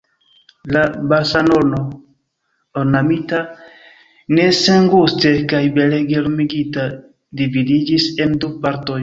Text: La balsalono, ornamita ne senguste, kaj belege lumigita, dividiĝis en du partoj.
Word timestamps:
La 0.73 0.83
balsalono, 1.09 1.81
ornamita 2.83 3.37
ne 4.39 4.47
senguste, 4.63 5.35
kaj 5.53 5.61
belege 5.77 6.25
lumigita, 6.25 6.89
dividiĝis 7.43 8.11
en 8.27 8.37
du 8.43 8.53
partoj. 8.67 8.99